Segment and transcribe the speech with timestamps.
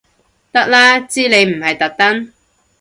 [0.51, 2.33] 得啦知你唔係特登